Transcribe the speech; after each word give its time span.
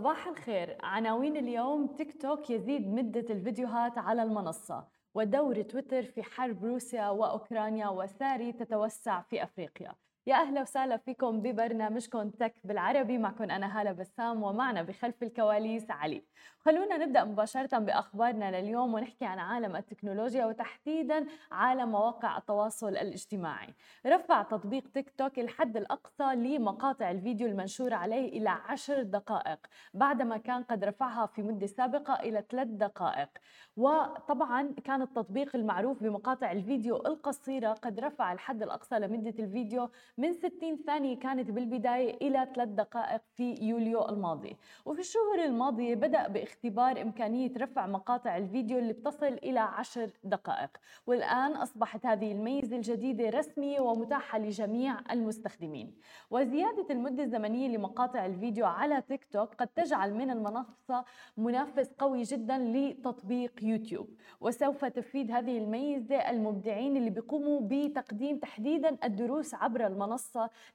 صباح 0.00 0.26
الخير. 0.26 0.78
عناوين 0.82 1.36
اليوم 1.36 1.86
تيك 1.86 2.22
توك 2.22 2.50
يزيد 2.50 2.88
مدة 2.88 3.34
الفيديوهات 3.34 3.98
على 3.98 4.22
المنصة 4.22 4.88
ودور 5.14 5.62
تويتر 5.62 6.02
في 6.02 6.22
حرب 6.22 6.64
روسيا 6.64 7.08
وأوكرانيا 7.08 7.88
وساري 7.88 8.52
تتوسع 8.52 9.22
في 9.22 9.42
أفريقيا. 9.42 9.94
يا 10.26 10.34
أهلا 10.34 10.60
وسهلا 10.62 10.96
فيكم 10.96 11.40
ببرنامجكم 11.40 12.30
تك 12.30 12.54
بالعربي 12.64 13.18
معكم 13.18 13.50
أنا 13.50 13.80
هالة 13.80 13.92
بسام 13.92 14.42
ومعنا 14.42 14.82
بخلف 14.82 15.22
الكواليس 15.22 15.90
علي. 15.90 16.24
خلونا 16.58 16.96
نبدأ 16.96 17.24
مباشرة 17.24 17.78
بأخبارنا 17.78 18.60
لليوم 18.60 18.94
ونحكي 18.94 19.24
عن 19.24 19.38
عالم 19.38 19.76
التكنولوجيا 19.76 20.46
وتحديدا 20.46 21.26
عالم 21.52 21.88
مواقع 21.88 22.38
التواصل 22.38 22.88
الاجتماعي. 22.88 23.74
رفع 24.06 24.42
تطبيق 24.42 24.88
تيك 24.94 25.10
توك 25.10 25.38
الحد 25.38 25.76
الأقصى 25.76 26.24
لمقاطع 26.34 27.10
الفيديو 27.10 27.48
المنشور 27.48 27.94
عليه 27.94 28.28
إلى 28.28 28.50
عشر 28.50 29.02
دقائق 29.02 29.58
بعدما 29.94 30.36
كان 30.36 30.62
قد 30.62 30.84
رفعها 30.84 31.26
في 31.26 31.42
مدة 31.42 31.66
سابقة 31.66 32.14
إلى 32.14 32.44
ثلاث 32.50 32.68
دقائق. 32.68 33.28
وطبعا 33.76 34.74
كان 34.84 35.02
التطبيق 35.02 35.56
المعروف 35.56 36.02
بمقاطع 36.02 36.52
الفيديو 36.52 36.96
القصيرة 36.96 37.72
قد 37.72 38.00
رفع 38.00 38.32
الحد 38.32 38.62
الأقصى 38.62 38.98
لمدة 38.98 39.34
الفيديو 39.44 39.90
من 40.20 40.32
60 40.32 40.76
ثانية 40.86 41.18
كانت 41.18 41.50
بالبداية 41.50 42.14
إلى 42.14 42.48
3 42.54 42.70
دقائق 42.70 43.20
في 43.36 43.54
يوليو 43.62 44.08
الماضي. 44.08 44.56
وفي 44.84 45.00
الشهور 45.00 45.44
الماضية 45.44 45.94
بدأ 45.94 46.28
باختبار 46.28 47.02
إمكانية 47.02 47.52
رفع 47.56 47.86
مقاطع 47.86 48.36
الفيديو 48.36 48.78
اللي 48.78 48.92
بتصل 48.92 49.26
إلى 49.26 49.60
10 49.60 50.10
دقائق. 50.24 50.70
والآن 51.06 51.52
أصبحت 51.52 52.06
هذه 52.06 52.32
الميزة 52.32 52.76
الجديدة 52.76 53.30
رسمية 53.30 53.80
ومتاحة 53.80 54.38
لجميع 54.38 55.00
المستخدمين. 55.10 55.94
وزيادة 56.30 56.86
المدة 56.90 57.22
الزمنية 57.22 57.76
لمقاطع 57.76 58.26
الفيديو 58.26 58.66
على 58.66 59.02
تيك 59.02 59.24
توك 59.24 59.54
قد 59.54 59.68
تجعل 59.68 60.14
من 60.14 60.30
المنصة 60.30 61.04
منافس 61.36 61.92
قوي 61.98 62.22
جدا 62.22 62.58
لتطبيق 62.58 63.52
يوتيوب. 63.62 64.08
وسوف 64.40 64.84
تفيد 64.84 65.30
هذه 65.30 65.58
الميزة 65.58 66.16
المبدعين 66.16 66.96
اللي 66.96 67.10
بيقوموا 67.10 67.60
بتقديم 67.62 68.38
تحديدا 68.38 68.96
الدروس 69.04 69.54
عبر 69.54 69.86
المنصة. 69.86 70.09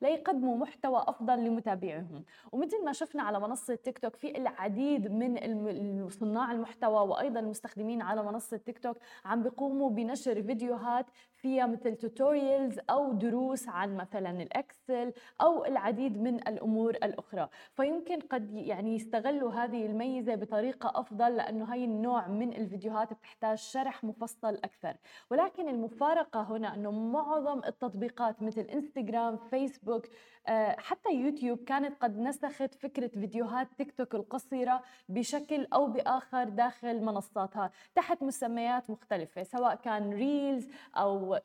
ليقدموا 0.02 0.58
محتوى 0.58 1.04
أفضل 1.08 1.40
لمتابعيهم. 1.44 2.24
ومثل 2.52 2.86
ما 2.86 2.92
شفنا 2.92 3.24
على 3.24 3.40
منصة 3.40 3.76
تيك 3.76 3.98
توك 4.00 4.16
في 4.16 4.38
العديد 4.38 5.12
من 5.12 6.10
صناع 6.10 6.52
المحتوى 6.52 7.08
وأيضا 7.08 7.40
المستخدمين 7.40 8.02
على 8.02 8.24
منصة 8.24 8.58
تيك 8.58 8.80
توك 8.80 8.98
عم 9.26 9.44
بيقوموا 9.44 9.90
بنشر 9.90 10.44
فيديوهات 10.44 11.06
فيها 11.46 11.66
مثل 11.66 11.96
tutorials 11.96 12.80
أو 12.90 13.14
دروس 13.14 13.70
عن 13.70 13.96
مثلا 13.98 14.30
ال 14.30 14.44
Excel 14.44 15.14
أو 15.42 15.66
العديد 15.66 16.22
من 16.22 16.36
الأمور 16.36 16.90
الأخرى. 16.90 17.50
فيمكن 17.76 18.20
قد 18.20 18.54
يعني 18.54 18.96
يستغلوا 18.96 19.52
هذه 19.52 19.86
الميزة 19.86 20.36
بطريقة 20.36 21.00
أفضل 21.00 21.36
لأنه 21.36 21.66
هاي 21.66 21.86
النوع 21.86 22.28
من 22.28 22.54
الفيديوهات 22.54 23.14
بتحتاج 23.14 23.58
شرح 23.58 24.04
مفصل 24.04 24.54
أكثر. 24.64 24.98
ولكن 25.32 25.70
المفارقة 25.70 26.42
هنا 26.42 26.76
أنه 26.76 26.92
معظم 26.92 27.62
التطبيقات 27.66 28.42
مثل 28.42 28.62
انستغرام 28.62 29.38
فيسبوك 29.38 30.06
آه، 30.48 30.76
حتى 30.80 31.10
يوتيوب 31.14 31.64
كانت 31.64 31.96
قد 32.02 32.20
نسخت 32.20 32.74
فكرة 32.76 33.08
فيديوهات 33.08 33.68
تيك 33.78 33.92
توك 33.92 34.16
القصيرة 34.16 34.82
بشكل 35.10 35.68
أو 35.74 35.88
بآخر 35.88 36.44
داخل 36.50 37.02
منصاتها 37.02 37.72
تحت 37.96 38.24
مسميات 38.24 38.90
مختلفة 38.90 39.44
سواء 39.44 39.76
كان 39.76 40.14
reels 40.14 40.68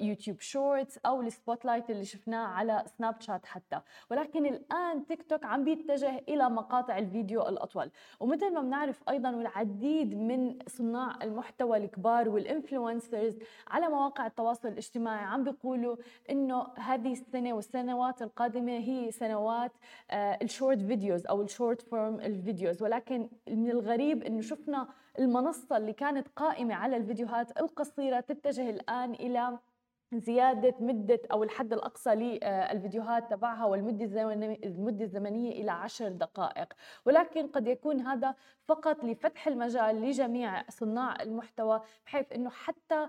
يوتيوب 0.01 0.41
Shorts 0.41 0.99
أو 1.07 1.21
ال 1.21 1.65
Spotlight 1.65 1.91
اللي 1.91 2.05
شفناه 2.05 2.47
على 2.47 2.85
سناب 2.99 3.21
شات 3.21 3.47
حتى. 3.47 3.81
ولكن 4.11 4.47
الآن 4.47 5.07
تيك 5.07 5.23
توك 5.23 5.45
عم 5.45 5.65
بيتجه 5.65 6.23
إلى 6.29 6.51
مقاطع 6.51 6.99
الفيديو 6.99 7.49
الأطول. 7.49 7.91
ومثل 8.21 8.55
ما 8.55 8.61
بنعرف 8.61 9.03
أيضا 9.09 9.31
والعديد 9.31 10.15
من 10.15 10.59
صناع 10.67 11.19
المحتوى 11.23 11.79
الكبار 11.79 12.29
وال 12.29 12.46
influencers 12.46 13.39
على 13.69 13.89
مواقع 13.89 14.27
التواصل 14.27 14.69
الاجتماعي 14.69 15.25
عم 15.25 15.45
بيقولوا 15.45 15.97
إنه 16.31 16.67
هذه 16.77 17.13
السنة 17.13 17.53
والسنوات 17.53 18.23
القادمة 18.23 18.73
هي 18.73 19.11
سنوات 19.11 19.73
آه، 20.11 20.39
ال 20.43 20.49
short 20.49 20.79
videos 20.83 21.27
أو 21.27 21.43
ال 21.43 21.49
short 21.49 21.83
form 21.83 22.21
ال 22.21 22.28
videos. 22.28 22.83
ولكن 22.83 23.29
من 23.49 23.71
الغريب 23.71 24.23
إنه 24.23 24.41
شفنا 24.41 24.89
المنصة 25.19 25.77
اللي 25.77 25.93
كانت 25.93 26.29
قائمة 26.37 26.75
على 26.75 26.97
الفيديوهات 26.97 27.61
القصيرة 27.61 28.21
تتجه 28.21 28.71
الآن 28.71 29.13
إلى 29.13 29.59
زيادة 30.13 30.75
مدة 30.81 31.21
أو 31.33 31.43
الحد 31.43 31.73
الأقصى 31.73 32.11
للفيديوهات 32.15 33.31
تبعها 33.31 33.65
والمدة 33.65 34.33
المدة 34.65 35.05
الزمنية 35.05 35.63
إلى 35.63 35.71
عشر 35.71 36.09
دقائق. 36.09 36.73
ولكن 37.07 37.47
قد 37.47 37.67
يكون 37.67 38.01
هذا 38.01 38.35
فقط 38.65 39.05
لفتح 39.05 39.47
المجال 39.47 40.01
لجميع 40.01 40.63
صناع 40.69 41.23
المحتوى 41.23 41.81
بحيث 42.07 42.33
أنه 42.33 42.51
حتى 42.51 43.07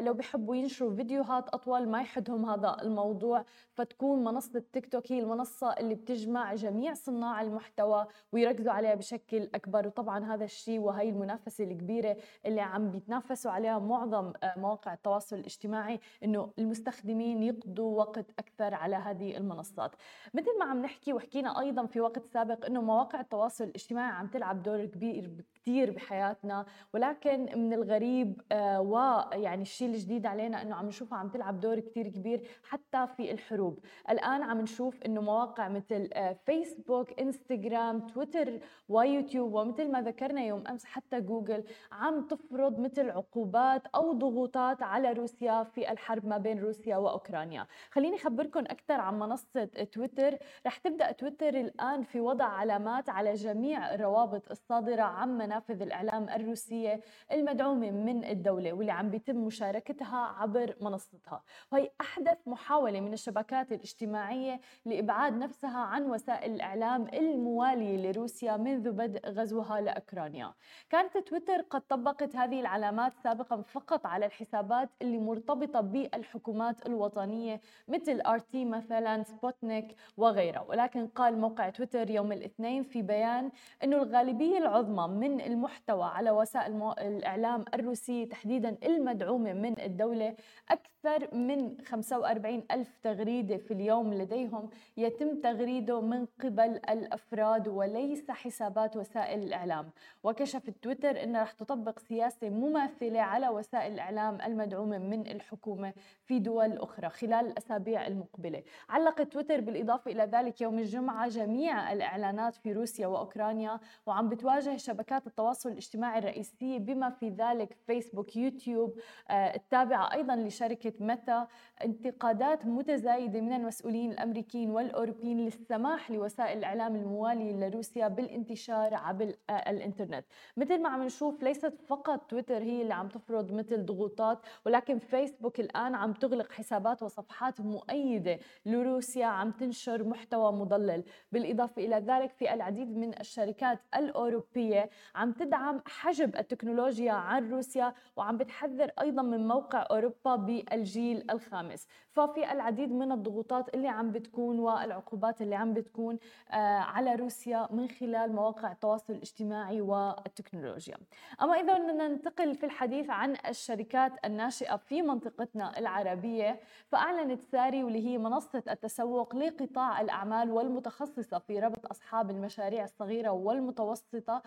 لو 0.00 0.14
بيحبوا 0.14 0.56
ينشروا 0.56 0.94
فيديوهات 0.94 1.48
أطول 1.48 1.88
ما 1.88 2.00
يحدهم 2.00 2.50
هذا 2.50 2.76
الموضوع 2.82 3.44
فتكون 3.74 4.24
منصة 4.24 4.62
تيك 4.72 4.92
توك 4.92 5.12
هي 5.12 5.18
المنصة 5.18 5.72
اللي 5.72 5.94
بتجمع 5.94 6.54
جميع 6.54 6.94
صناع 6.94 7.42
المحتوى 7.42 8.06
ويركزوا 8.32 8.72
عليها 8.72 8.94
بشكل 8.94 9.48
أكبر. 9.54 9.86
وطبعا 9.86 10.34
هذا 10.34 10.44
الشيء 10.44 10.78
وهي 10.80 11.08
المنافسة 11.08 11.64
الكبيرة 11.64 12.16
اللي 12.46 12.60
عم 12.60 12.90
بيتنافسوا 12.90 13.50
عليها 13.50 13.78
معظم 13.78 14.32
آه، 14.42 14.58
مواقع 14.58 14.92
التواصل 14.94 15.36
الاجتماعي 15.36 16.00
إنه 16.24 16.52
المستخدمين 16.58 17.42
يقضوا 17.42 17.98
وقت 17.98 18.30
أكثر 18.38 18.74
على 18.74 18.96
هذه 18.96 19.36
المنصات. 19.36 19.90
مثل 20.34 20.58
ما 20.58 20.64
عم 20.64 20.82
نحكي 20.82 21.12
وحكينا 21.12 21.60
أيضا 21.60 21.86
في 21.86 22.00
وقت 22.00 22.26
سابق 22.26 22.66
إنه 22.66 22.80
مواقع 22.82 23.20
التواصل 23.20 23.64
الاجتماعي 23.64 24.12
عم 24.12 24.26
تلعب 24.26 24.62
دور 24.62 24.84
كبير 24.84 25.30
كثير 25.68 25.90
بحياتنا 25.90 26.66
ولكن 26.94 27.58
من 27.58 27.72
الغريب 27.72 28.40
آه 28.52 28.80
ويعني 28.80 29.62
الشيء 29.62 29.88
الجديد 29.88 30.26
علينا 30.26 30.62
إنه 30.62 30.74
عم 30.74 30.86
نشوفها 30.86 31.18
عم 31.18 31.28
تلعب 31.28 31.60
دور 31.60 31.80
كثير 31.80 32.08
كبير 32.08 32.42
حتى 32.62 33.06
في 33.16 33.32
الحروب. 33.32 33.78
الآن 34.10 34.42
عم 34.42 34.60
نشوف 34.60 35.02
إنه 35.02 35.20
مواقع 35.20 35.68
مثل 35.68 36.10
فيسبوك 36.46 37.20
انستغرام 37.20 38.06
تويتر 38.06 38.60
ويوتيوب 38.88 39.54
ومثل 39.54 39.90
ما 39.90 40.02
ذكرنا 40.02 40.40
يوم 40.40 40.64
أمس 40.66 40.84
حتى 40.84 41.20
جوجل 41.20 41.64
عم 41.92 42.26
تفرض 42.26 42.78
مثل 42.78 43.10
عقوبات 43.10 43.86
أو 43.86 44.12
ضغوطات 44.12 44.82
على 44.82 45.12
روسيا 45.12 45.62
في 45.62 45.92
الحرب 45.92 46.26
ما 46.26 46.38
بين 46.38 46.60
روسيا 46.60 46.96
واوكرانيا 46.96 47.66
خليني 47.90 48.16
أخبركم 48.16 48.60
أكثر 48.60 49.00
عن 49.00 49.18
منصة 49.18 49.64
تويتر 49.64 50.38
رح 50.66 50.78
تبدأ 50.78 51.12
تويتر 51.12 51.48
الآن 51.48 52.02
في 52.02 52.20
وضع 52.20 52.44
علامات 52.44 53.08
على 53.08 53.34
جميع 53.34 53.94
الروابط 53.94 54.50
الصادرة 54.50 55.02
عن 55.02 55.38
منافذ 55.58 55.82
الإعلام 55.82 56.28
الروسية 56.28 57.00
المدعومة 57.32 57.90
من 57.90 58.24
الدولة 58.24 58.72
واللي 58.72 58.92
عم 58.92 59.10
بيتم 59.10 59.36
مشاركتها 59.36 60.16
عبر 60.16 60.74
منصتها. 60.80 61.42
وهي 61.72 61.90
أحدث 62.00 62.38
محاولة 62.46 63.00
من 63.00 63.12
الشبكات 63.12 63.72
الاجتماعية 63.72 64.60
لإبعاد 64.84 65.32
نفسها 65.32 65.78
عن 65.78 66.02
وسائل 66.10 66.54
الإعلام 66.54 67.08
الموالية 67.12 68.10
لروسيا 68.10 68.56
منذ 68.56 68.90
بدء 68.90 69.28
غزوها 69.28 69.80
لأوكرانيا. 69.80 70.54
كانت 70.90 71.18
تويتر 71.18 71.60
قد 71.60 71.80
طبقت 71.80 72.36
هذه 72.36 72.60
العلامات 72.60 73.12
سابقا 73.24 73.62
فقط 73.62 74.06
على 74.06 74.26
الحسابات 74.26 74.88
اللي 75.02 75.18
مرتبطة 75.18 75.80
بالحكومات 75.80 76.86
الوطنية 76.86 77.60
مثل 77.88 78.20
RT 78.20 78.64
مثلا 78.64 79.22
سبوتنيك 79.22 79.96
وغيرها. 80.16 80.64
ولكن 80.68 81.06
قال 81.06 81.38
موقع 81.38 81.70
تويتر 81.70 82.10
يوم 82.10 82.32
الاثنين 82.32 82.82
في 82.82 83.02
بيان 83.02 83.50
أنه 83.84 83.96
الغالبية 83.96 84.58
العظمى 84.58 85.28
من 85.28 85.40
المحتوى 85.48 86.04
على 86.04 86.30
وسائل 86.30 86.82
الإعلام 86.98 87.64
الروسية 87.74 88.28
تحديدا 88.28 88.76
المدعومة 88.84 89.52
من 89.52 89.80
الدولة. 89.80 90.34
أكثر 90.70 91.34
من 91.34 91.76
45 91.84 92.62
ألف 92.70 92.98
تغريدة 93.02 93.56
في 93.56 93.70
اليوم 93.70 94.14
لديهم 94.14 94.70
يتم 94.96 95.40
تغريده 95.40 96.00
من 96.00 96.26
قبل 96.26 96.80
الأفراد 96.90 97.68
وليس 97.68 98.30
حسابات 98.30 98.96
وسائل 98.96 99.42
الإعلام. 99.42 99.90
وكشف 100.22 100.70
تويتر 100.82 101.22
أنها 101.22 101.42
رح 101.42 101.52
تطبق 101.52 101.98
سياسة 101.98 102.48
مماثلة 102.50 103.20
على 103.20 103.48
وسائل 103.48 103.92
الإعلام 103.92 104.40
المدعومة 104.40 104.98
من 104.98 105.26
الحكومة 105.26 105.92
في 106.24 106.38
دول 106.38 106.78
أخرى 106.78 107.08
خلال 107.08 107.46
الأسابيع 107.46 108.06
المقبلة. 108.06 108.62
علق 108.88 109.22
تويتر 109.22 109.60
بالإضافة 109.60 110.10
إلى 110.10 110.22
ذلك 110.22 110.60
يوم 110.60 110.78
الجمعة 110.78 111.28
جميع 111.28 111.92
الإعلانات 111.92 112.54
في 112.54 112.72
روسيا 112.72 113.06
وأوكرانيا 113.06 113.80
وعم 114.06 114.28
بتواجه 114.28 114.76
شبكات 114.76 115.27
التواصل 115.28 115.70
الاجتماعي 115.70 116.18
الرئيسية 116.18 116.78
بما 116.78 117.10
في 117.10 117.28
ذلك 117.28 117.76
فيسبوك 117.86 118.36
يوتيوب 118.36 118.98
التابعة 119.30 120.12
أيضا 120.14 120.36
لشركة 120.36 120.92
متى 121.00 121.46
انتقادات 121.84 122.66
متزايدة 122.66 123.40
من 123.40 123.52
المسؤولين 123.52 124.12
الأمريكيين 124.12 124.70
والأوروبيين 124.70 125.44
للسماح 125.44 126.10
لوسائل 126.10 126.58
الإعلام 126.58 126.96
الموالية 126.96 127.68
لروسيا 127.68 128.08
بالانتشار 128.08 128.94
عبر 128.94 129.34
الإنترنت. 129.50 130.24
مثل 130.56 130.82
ما 130.82 130.88
عم 130.88 131.02
نشوف 131.02 131.42
ليست 131.42 131.82
فقط 131.86 132.30
تويتر 132.30 132.62
هي 132.62 132.82
اللي 132.82 132.94
عم 132.94 133.08
تفرض 133.08 133.52
مثل 133.52 133.84
ضغوطات 133.84 134.38
ولكن 134.66 134.98
فيسبوك 134.98 135.60
الآن 135.60 135.94
عم 135.94 136.12
تغلق 136.12 136.52
حسابات 136.52 137.02
وصفحات 137.02 137.60
مؤيدة 137.60 138.38
لروسيا 138.66 139.26
عم 139.26 139.50
تنشر 139.50 140.04
محتوى 140.04 140.52
مضلل. 140.52 141.04
بالإضافة 141.32 141.84
إلى 141.84 141.96
ذلك 141.96 142.32
في 142.32 142.54
العديد 142.54 142.96
من 142.96 143.20
الشركات 143.20 143.78
الأوروبية 143.96 144.90
عم 145.18 145.32
تدعم 145.32 145.82
حجب 145.86 146.36
التكنولوجيا 146.36 147.12
عن 147.12 147.50
روسيا 147.50 147.94
وعم 148.16 148.36
بتحذر 148.36 148.90
أيضا 149.00 149.22
من 149.22 149.48
موقع 149.48 149.86
أوروبا 149.90 150.36
بالجيل 150.36 151.30
الخامس. 151.30 151.86
ففي 152.10 152.52
العديد 152.52 152.92
من 152.92 153.12
الضغوطات 153.12 153.74
اللي 153.74 153.88
عم 153.88 154.12
بتكون 154.12 154.58
والعقوبات 154.58 155.42
اللي 155.42 155.54
عم 155.54 155.74
بتكون 155.74 156.18
آه، 156.50 156.54
على 156.78 157.14
روسيا 157.14 157.68
من 157.70 157.88
خلال 157.88 158.32
مواقع 158.32 158.72
التواصل 158.72 159.12
الاجتماعي 159.12 159.80
والتكنولوجيا. 159.80 160.96
أما 161.42 161.54
إذا 161.60 161.78
ننتقل 161.78 162.54
في 162.54 162.66
الحديث 162.66 163.10
عن 163.10 163.36
الشركات 163.48 164.12
الناشئة 164.24 164.76
في 164.76 165.02
منطقتنا 165.02 165.78
العربية 165.78 166.60
فأعلنت 166.88 167.42
ساري 167.42 167.84
واللي 167.84 168.06
هي 168.06 168.18
منصة 168.18 168.62
التسوق 168.70 169.36
لقطاع 169.36 170.00
الأعمال 170.00 170.50
والمتخصصة 170.50 171.38
في 171.38 171.60
ربط 171.60 171.86
أصحاب 171.90 172.30
المشاريع 172.30 172.84
الصغيرة 172.84 173.30
والمتوسطة 173.30 174.42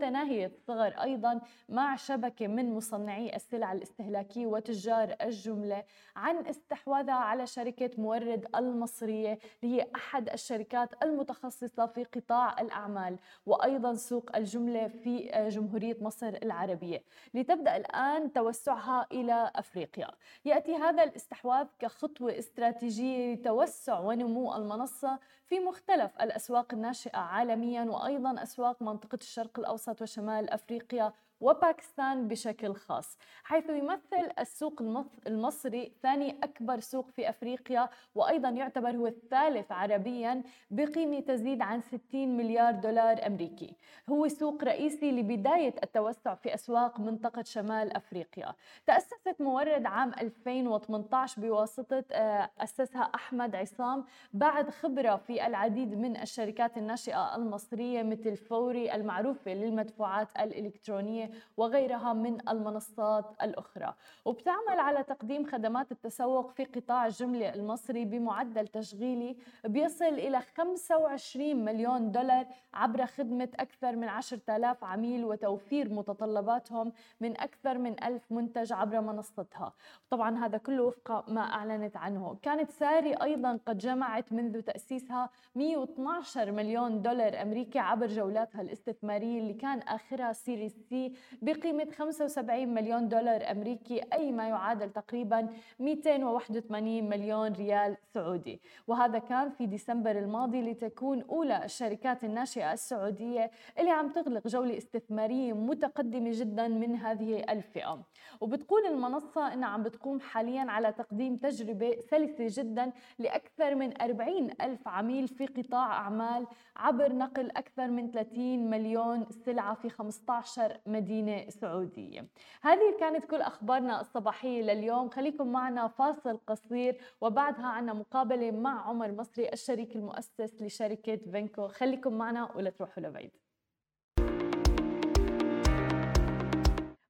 ومتناهية 0.00 0.46
الصغر 0.46 1.02
أيضا 1.02 1.40
مع 1.68 1.96
شبكة 1.96 2.46
من 2.46 2.74
مصنعي 2.74 3.36
السلع 3.36 3.72
الاستهلاكية 3.72 4.46
وتجار 4.46 5.16
الجملة 5.22 5.84
عن 6.16 6.46
استحواذها 6.46 7.14
على 7.14 7.46
شركة 7.46 7.90
مورد 7.98 8.46
المصرية. 8.56 9.38
هي 9.62 9.86
أحد 9.96 10.28
الشركات 10.28 11.02
المتخصصة 11.02 11.86
في 11.86 12.04
قطاع 12.04 12.60
الأعمال 12.60 13.18
وأيضا 13.46 13.94
سوق 13.94 14.36
الجملة 14.36 14.88
في 14.88 15.48
جمهورية 15.48 15.96
مصر 16.00 16.28
العربية. 16.42 17.02
لتبدأ 17.34 17.76
الآن 17.76 18.32
توسعها 18.32 19.06
إلى 19.12 19.52
أفريقيا. 19.56 20.08
يأتي 20.44 20.76
هذا 20.76 21.02
الاستحواذ 21.02 21.66
كخطوة 21.78 22.38
استراتيجية 22.38 23.34
لتوسع 23.34 24.00
ونمو 24.00 24.56
المنصة 24.56 25.18
في 25.44 25.60
مختلف 25.60 26.22
الأسواق 26.22 26.74
الناشئة 26.74 27.18
عالميا 27.18 27.84
وأيضا 27.84 28.42
أسواق 28.42 28.82
منطقة 28.82 29.18
الشرق 29.20 29.58
الأوسط 29.58 29.89
وشمال 30.00 30.50
أفريقيا. 30.50 31.12
وباكستان 31.40 32.28
بشكل 32.28 32.74
خاص 32.74 33.18
حيث 33.44 33.68
يمثل 33.68 34.30
السوق 34.38 34.82
المصري 35.26 35.92
ثاني 36.02 36.36
أكبر 36.42 36.80
سوق 36.80 37.10
في 37.10 37.28
أفريقيا 37.28 37.88
وأيضا 38.14 38.48
يعتبر 38.48 38.90
هو 38.90 39.06
الثالث 39.06 39.72
عربيا 39.72 40.42
بقيمة 40.70 41.20
تزيد 41.20 41.62
عن 41.62 41.80
60 41.80 42.36
مليار 42.36 42.74
دولار 42.74 43.26
أمريكي. 43.26 43.74
هو 44.10 44.28
سوق 44.28 44.64
رئيسي 44.64 45.12
لبداية 45.12 45.74
التوسع 45.82 46.34
في 46.34 46.54
أسواق 46.54 47.00
منطقة 47.00 47.42
شمال 47.42 47.96
أفريقيا. 47.96 48.54
تأسست 48.86 49.36
مورد 49.40 49.86
عام 49.86 50.12
2018 50.20 51.40
بواسطة 51.42 52.04
آه، 52.12 52.50
أسسها 52.58 53.02
أحمد 53.14 53.56
عصام 53.56 54.04
بعد 54.32 54.70
خبرة 54.70 55.16
في 55.16 55.46
العديد 55.46 55.94
من 55.98 56.16
الشركات 56.16 56.78
الناشئة 56.78 57.36
المصرية 57.36 58.02
مثل 58.02 58.36
فوري 58.36 58.94
المعروفة 58.94 59.54
للمدفوعات 59.54 60.28
الإلكترونية 60.38 61.29
وغيرها 61.56 62.12
من 62.12 62.48
المنصات 62.48 63.24
الأخرى. 63.42 63.94
وبتعمل 64.24 64.80
على 64.80 65.02
تقديم 65.02 65.46
خدمات 65.46 65.92
التسوق 65.92 66.50
في 66.50 66.64
قطاع 66.64 67.06
الجملة 67.06 67.54
المصري 67.54 68.04
بمعدل 68.04 68.68
تشغيلي 68.68 69.36
بيصل 69.64 70.04
إلى 70.04 70.40
25 70.40 71.64
مليون 71.64 72.12
دولار 72.12 72.46
عبر 72.74 73.06
خدمة 73.06 73.48
أكثر 73.58 73.96
من 73.96 74.08
10,000 74.08 74.84
عميل 74.84 75.24
وتوفير 75.24 75.88
متطلباتهم 75.88 76.92
من 77.20 77.40
أكثر 77.40 77.78
من 77.78 78.04
ألف 78.04 78.32
منتج 78.32 78.72
عبر 78.72 79.00
منصتها. 79.00 79.72
طبعا 80.10 80.46
هذا 80.46 80.58
كله 80.58 80.82
وفق 80.82 81.30
ما 81.30 81.40
أعلنت 81.40 81.96
عنه. 81.96 82.36
كانت 82.42 82.70
ساري 82.70 83.14
أيضا 83.14 83.58
قد 83.66 83.78
جمعت 83.78 84.32
منذ 84.32 84.60
تأسيسها 84.60 85.30
112 85.54 86.52
مليون 86.52 87.02
دولار 87.02 87.42
أمريكي 87.42 87.78
عبر 87.78 88.06
جولاتها 88.06 88.60
الاستثمارية 88.60 89.38
اللي 89.38 89.54
كان 89.54 89.78
آخرها 89.78 90.32
Series 90.32 90.76
C 90.88 91.12
بقيمة 91.42 91.86
75 91.98 92.68
مليون 92.68 93.08
دولار 93.08 93.50
أمريكي 93.50 94.00
أي 94.12 94.32
ما 94.32 94.48
يعادل 94.48 94.90
تقريبا 94.90 95.48
281 95.78 97.08
مليون 97.08 97.52
ريال 97.52 97.96
سعودي. 98.14 98.60
وهذا 98.86 99.18
كان 99.18 99.50
في 99.50 99.66
ديسمبر 99.66 100.18
الماضي 100.18 100.62
لتكون 100.62 101.22
أولى 101.22 101.64
الشركات 101.64 102.24
الناشئة 102.24 102.72
السعودية 102.72 103.50
اللي 103.78 103.90
عم 103.90 104.12
تغلق 104.12 104.48
جولة 104.48 104.76
استثمارية 104.76 105.52
متقدمة 105.52 106.30
جدا 106.32 106.68
من 106.68 106.96
هذه 106.96 107.44
الفئة. 107.52 108.04
وبتقول 108.40 108.86
المنصة 108.86 109.52
أنها 109.52 109.68
عم 109.68 109.82
بتقوم 109.82 110.20
حاليا 110.20 110.70
على 110.70 110.92
تقديم 110.92 111.36
تجربة 111.36 111.96
سلسة 112.10 112.62
جدا 112.62 112.92
لأكثر 113.18 113.74
من 113.74 114.02
40 114.02 114.50
ألف 114.60 114.88
عميل 114.88 115.28
في 115.28 115.46
قطاع 115.46 115.92
أعمال 115.92 116.46
عبر 116.76 117.12
نقل 117.12 117.50
أكثر 117.50 117.88
من 117.88 118.10
30 118.10 118.70
مليون 118.70 119.26
سلعة 119.30 119.74
في 119.74 119.88
15 119.90 120.80
مدينة. 120.86 121.09
سعودية. 121.48 122.26
هذه 122.62 122.96
كانت 123.00 123.24
كل 123.24 123.40
أخبارنا 123.40 124.00
الصباحية 124.00 124.62
لليوم. 124.62 125.08
خليكم 125.08 125.52
معنا 125.52 125.88
فاصل 125.88 126.38
قصير 126.46 127.00
وبعدها 127.20 127.66
عنا 127.66 127.92
مقابلة 127.92 128.50
مع 128.50 128.88
عمر 128.88 129.12
مصري 129.12 129.48
الشريك 129.52 129.96
المؤسس 129.96 130.62
لشركة 130.62 131.16
فينكو. 131.16 131.68
خليكم 131.68 132.12
معنا 132.12 132.52
ولا 132.56 132.70
تروحوا 132.70 133.02
لبعيد. 133.02 133.30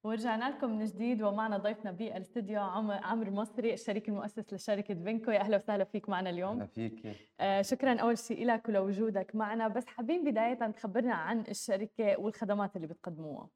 ورجعنا 0.05 0.51
لكم 0.51 0.71
من 0.71 0.85
جديد 0.85 1.23
ومعنا 1.23 1.57
ضيفنا 1.57 1.91
بالاستديو 1.93 2.61
عمرو 2.61 3.31
مصري 3.31 3.75
الشريك 3.75 4.09
المؤسس 4.09 4.55
لشركة 4.55 4.95
فينكو. 4.95 5.31
يا 5.31 5.41
أهلا 5.41 5.57
وسهلا 5.57 5.85
فيك 5.85 6.09
معنا 6.09 6.31
اليوم. 6.31 6.53
أهلا 6.53 6.67
فيك. 6.67 7.17
آه 7.41 7.63
شكرا 7.63 8.01
أول 8.01 8.19
شيء 8.19 8.47
لك 8.47 8.69
ولوجودك 8.69 9.37
معنا. 9.37 9.69
بس 9.69 9.87
حابين 9.87 10.25
بداية 10.25 10.55
تخبرنا 10.55 11.15
عن 11.15 11.41
الشركة 11.41 12.21
والخدمات 12.21 12.77
اللي 12.77 12.87
بتقدموها. 12.87 13.49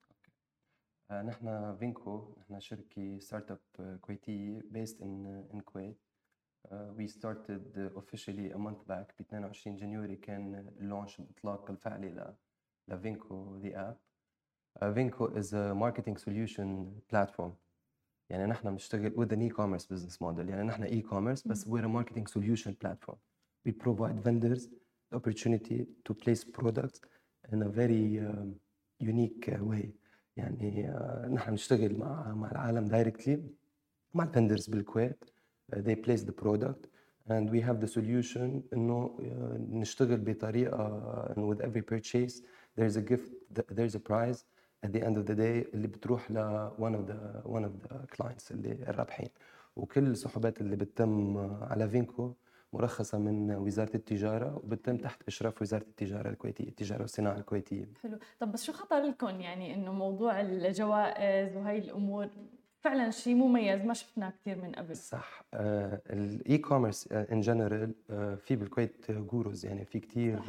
نحن 1.12 1.76
فينكو 1.76 2.34
نحن 2.40 2.60
شركة 2.60 3.18
startup 3.18 3.98
كويتية 4.00 4.62
based 4.70 5.02
in 5.02 5.46
in 5.54 5.60
Kuwait 5.60 5.98
we 6.72 7.08
started 7.08 7.78
officially 7.78 8.54
a 8.54 8.56
month 8.56 8.82
back 8.82 9.14
ب 9.18 9.20
22 9.20 9.76
January 9.76 10.16
كان 10.16 10.54
ال 10.80 10.86
launch 10.86 11.20
الاطلاق 11.20 11.70
الفعلي 11.70 12.34
لفينكو 12.88 13.56
ذا 13.56 13.96
اب 14.76 14.94
فينكو 14.94 15.24
از 15.26 15.54
ا 15.54 15.72
ماركتينج 15.72 16.18
سوليوشن 16.18 16.92
بلاتفورم 17.12 17.54
يعني 18.30 18.46
نحن 18.46 18.70
بنشتغل 18.70 19.10
with 19.10 19.30
an 19.30 19.40
e-commerce 19.52 19.84
business 19.86 20.16
model. 20.20 20.48
يعني 20.48 20.62
نحن 20.62 20.84
e-commerce 20.86 21.48
بس 21.48 21.64
we're 21.68 21.84
a 21.84 22.02
marketing 22.02 22.26
solution 22.38 22.72
platform. 22.84 23.16
We 23.68 23.72
provide 23.72 24.20
vendors 24.24 24.62
the 25.10 25.16
opportunity 25.16 25.86
to 26.08 26.14
place 26.14 26.44
products 26.44 27.00
in 27.52 27.62
a 27.62 27.68
very 27.68 28.20
um, 28.20 28.54
unique 29.00 29.46
way. 29.60 30.03
يعني 30.36 30.92
uh, 30.92 31.28
نحن 31.28 31.50
بنشتغل 31.50 31.98
مع 31.98 32.34
مع 32.34 32.50
العالم 32.50 32.88
directly 32.88 33.38
مع 34.14 34.24
الفندرز 34.24 34.66
بالكويت 34.68 35.24
uh, 35.72 35.76
they 35.78 35.94
place 36.06 36.20
the 36.24 36.32
product 36.44 36.86
and 37.30 37.50
we 37.50 37.60
have 37.60 37.80
the 37.84 37.88
solution 37.88 38.62
انه 38.72 39.16
uh, 39.18 39.22
نشتغل 39.74 40.16
بطريقه 40.16 41.34
with 41.52 41.58
every 41.62 41.82
purchase 41.94 42.34
there's 42.80 42.96
a 42.96 43.12
gift 43.12 43.32
there's 43.74 43.94
a 43.94 44.00
prize 44.10 44.38
at 44.86 44.92
the 44.92 45.00
end 45.00 45.16
of 45.16 45.26
the 45.26 45.34
day 45.34 45.74
اللي 45.74 45.86
بتروح 45.88 46.30
ل 46.30 46.34
one 46.78 46.94
of 46.94 47.06
the 47.10 47.48
one 47.48 47.64
of 47.64 47.88
the 47.88 47.94
clients 48.16 48.50
اللي 48.50 48.72
الرابحين 48.72 49.28
وكل 49.76 50.06
السحوبات 50.06 50.60
اللي 50.60 50.76
بتتم 50.76 51.36
على 51.62 51.88
فينكو 51.88 52.34
مرخصة 52.74 53.18
من 53.18 53.54
وزارة 53.54 53.96
التجارة 53.96 54.56
وبتتم 54.56 54.96
تحت 54.96 55.22
إشراف 55.28 55.62
وزارة 55.62 55.82
التجارة 55.82 56.28
الكويتية 56.28 56.68
التجارة 56.68 57.00
والصناعة 57.00 57.36
الكويتية. 57.36 57.84
حلو. 58.02 58.18
طب 58.40 58.52
بس 58.52 58.64
شو 58.64 58.72
خطر 58.72 59.02
لكم؟ 59.02 59.40
يعني 59.40 59.74
إنه 59.74 59.92
موضوع 59.92 60.40
الجوائز 60.40 61.56
وهي 61.56 61.78
الأمور 61.78 62.28
فعلا 62.80 63.10
شيء 63.10 63.34
مميز 63.34 63.84
ما 63.84 63.94
شفناه 63.94 64.30
كثير 64.30 64.62
من 64.62 64.72
قبل. 64.72 64.96
صح. 64.96 65.44
ال 65.54 66.58
e-commerce 66.58 67.12
in 67.12 67.40
general 67.40 67.94
في 68.38 68.56
بالكويت 68.56 69.10
grows 69.10 69.66
يعني 69.66 69.84
في 69.84 70.00
كثير 70.00 70.40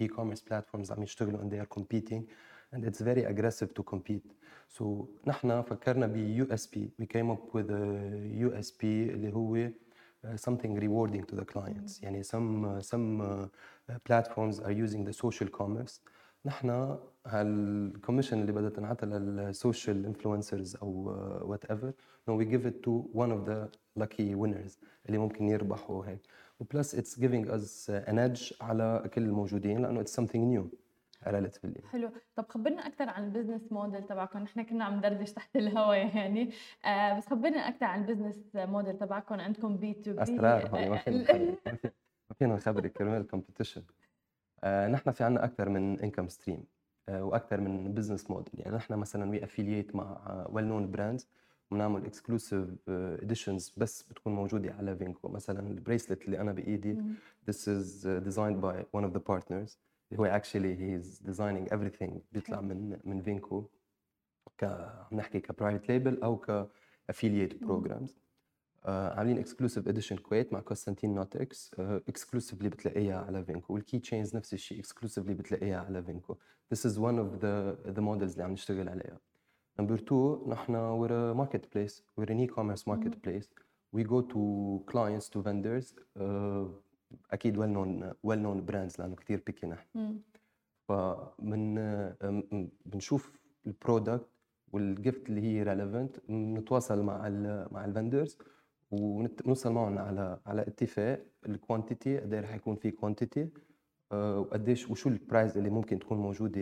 e-commerce 0.00 0.40
platforms 0.40 0.92
عم 0.92 1.02
يشتغلوا 1.02 1.50
they 1.50 1.64
are 1.64 1.78
competing 1.78 2.22
and 2.74 2.84
it's 2.84 3.00
very 3.00 3.24
aggressive 3.32 3.68
to 3.78 3.82
compete. 3.94 4.32
So 4.78 4.84
نحن 5.26 5.62
فكرنا 5.62 6.06
ب 6.06 6.46
USP 6.46 6.78
we 7.02 7.06
came 7.06 7.36
up 7.36 7.54
with 7.54 7.70
a 7.70 7.82
USP 8.48 8.84
اللي 8.84 9.32
هو 9.34 9.70
something 10.36 10.74
rewarding 10.80 11.24
to 11.26 11.34
the 11.36 11.44
clients. 11.44 12.02
يعني 12.02 12.22
some 12.22 12.64
uh, 12.64 12.82
some 12.82 13.20
uh, 13.20 13.98
platforms 14.08 14.60
are 14.60 14.72
using 14.72 15.04
the 15.04 15.12
social 15.12 15.48
commerce. 15.60 16.00
نحن 16.44 16.98
هال 17.26 17.45
commission 17.45 18.40
اللي 18.40 18.52
بدها 18.52 18.70
تنعطى 18.70 19.06
لل 19.06 19.31
social 19.31 20.06
influencers 20.06 20.76
أو 20.76 21.04
whatever 21.42 21.92
no 22.28 22.36
we 22.36 22.44
give 22.44 22.66
it 22.66 22.74
to 22.84 23.04
one 23.14 23.30
of 23.30 23.48
the 23.48 23.70
lucky 23.96 24.36
winners 24.36 24.72
اللي 25.06 25.18
ممكن 25.18 25.48
يربحوا 25.48 26.06
هيك. 26.06 26.20
و 26.60 26.67
plus 26.67 26.94
it's 26.94 27.20
giving 27.20 27.48
us 27.50 27.90
an 27.90 28.18
edge 28.18 28.52
على 28.60 29.10
كل 29.14 29.22
الموجودين 29.22 29.82
لأنه 29.82 30.00
it's 30.00 30.20
something 30.20 30.36
new 30.36 30.70
relatively 31.26 31.86
حلو. 31.86 32.10
طب 32.36 32.48
خبرنا 32.48 32.86
أكثر 32.86 33.08
عن 33.08 33.24
ال 33.24 33.29
business 33.29 33.72
model 33.72 34.02
تبعكم. 34.06 34.38
نحن 34.38 34.62
كنا 34.62 34.84
عم 34.84 34.94
ندردش 34.98 35.32
تحت 35.32 35.56
الهواء 35.56 36.16
يعني. 36.16 36.50
آه 36.84 37.16
بس 37.16 37.26
خبرنا 37.26 37.68
أكثر 37.68 37.86
عن 37.86 38.00
ال 38.00 38.06
business 38.06 38.50
model 38.54 38.98
تبعكم. 38.98 39.40
عندكم 39.40 39.76
B2B 39.76 40.22
أسرار 40.22 40.68
هون 40.68 40.88
ما 40.90 40.96
فينا 40.96 41.56
ما 42.30 42.34
فينا 42.38 42.54
نخبرك 42.54 42.92
كرمال 42.92 43.20
ال 43.20 43.25
competition 43.25 43.82
آه 44.64 44.88
نحن 44.88 45.10
في 45.10 45.24
عندنا 45.24 45.44
أكثر 45.44 45.68
من 45.68 46.00
income 46.00 46.28
stream 46.28 46.64
آه 47.08 47.24
وأكثر 47.24 47.60
من 47.60 47.94
business 47.94 48.30
model 48.30 48.60
يعني 48.60 48.76
نحن 48.76 48.94
مثلا 48.94 49.30
we 49.30 49.44
affiliate 49.44 49.96
مع 49.96 50.46
well 50.50 50.64
known 50.64 50.90
brands 50.90 51.28
بنعمل 51.70 52.04
exclusive 52.06 52.68
editions 52.88 53.72
بس 53.76 54.02
بتكون 54.02 54.34
موجودة 54.34 54.74
على 54.78 54.96
فينكو 54.96 55.28
مثلا 55.28 55.60
ال 55.70 55.76
bracelet 55.76 56.24
اللي 56.24 56.40
أنا 56.40 56.52
بإيدي 56.52 56.96
is 57.50 58.04
designed 58.04 58.60
by 58.60 58.74
one 58.96 59.04
of 59.04 59.12
the 59.12 59.20
partners. 59.32 59.70
اللي 59.70 59.89
هو 60.18 60.40
actually 60.40 60.76
he 60.80 61.02
is 61.02 61.20
designing 61.30 61.74
everything 61.74 62.12
بيطلع 62.32 62.60
من 62.60 62.98
من 63.04 63.22
فينكو 63.22 63.64
ك 64.58 64.88
نحكي 65.12 65.40
ك 65.40 65.46
private 65.46 65.88
label 65.88 66.22
أو 66.22 66.36
ك 67.08 67.14
affiliate 67.14 67.64
programs 67.64 68.18
آه 68.84 69.18
عاملين 69.18 69.38
exclusive 69.38 69.88
edition 69.88 70.16
كويت 70.16 70.52
مع 70.52 70.60
كونستانتين 70.60 71.14
نوتكس 71.14 71.74
exclusively 71.78 72.68
uh, 72.68 72.72
بتلاقيها 72.72 73.20
على 73.20 73.44
فينكو. 73.44 73.74
وال 73.74 73.84
key 73.84 73.98
chains 73.98 74.36
نفس 74.36 74.54
الشيء 74.54 74.78
exclusively 74.78 75.34
بتلاقيها 75.34 75.80
على 75.80 76.02
فينكو. 76.02 76.36
This 76.74 76.78
is 76.78 76.94
one 76.96 77.18
of 77.18 77.40
the 77.40 77.76
the 77.96 78.02
models 78.02 78.32
اللي 78.32 78.42
عم 78.42 78.52
نشتغل 78.52 78.88
عليها. 78.88 79.20
Number 79.80 79.98
two, 79.98 80.48
نحن 80.48 80.74
we're 80.74 81.12
a 81.12 81.34
marketplace. 81.34 82.02
We're 82.18 82.30
an 82.30 82.40
e-commerce 82.40 82.86
marketplace. 82.86 83.48
We 83.96 84.04
go 84.04 84.22
to 84.22 84.40
clients, 84.92 85.28
to 85.30 85.42
vendors. 85.42 85.94
Uh, 86.16 86.64
أكيد 87.30 87.56
well 87.56 87.68
known 87.76 88.04
well 88.30 88.38
known 88.38 88.70
brands 88.72 89.00
لأنه 89.00 89.14
كثير 89.16 89.42
picky 89.46 89.66
نحن. 89.66 90.18
فمن 90.88 91.74
بنشوف 92.86 93.32
ال 93.66 93.74
product 93.74 94.26
وال 94.72 94.91
gift 94.91 95.28
اللي 95.28 95.40
هي 95.40 95.62
relevant 95.62 96.16
بنتواصل 96.28 97.02
مع 97.02 97.26
ال 97.26 97.66
مع 97.72 97.84
ال 97.84 97.91
vendors 97.91 98.38
ونوصل 98.90 99.72
معهم 99.72 99.98
على 99.98 100.40
على 100.46 100.62
اتفاق 100.62 101.26
ال 101.46 101.54
quantity 101.54 102.18
قد 102.18 102.32
إيه 102.34 102.40
رح 102.40 102.54
يكون 102.54 102.76
في 102.76 102.90
quantity 102.90 103.48
وقديش 104.12 104.90
وشو 104.90 105.08
ال 105.08 105.16
price 105.16 105.56
اللي 105.58 105.70
ممكن 105.70 105.98
تكون 105.98 106.18
موجودة 106.18 106.60